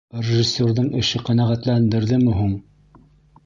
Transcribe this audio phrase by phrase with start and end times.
[0.27, 2.59] —Режиссерҙың эше ҡәнәғәтләндерҙеме һуң?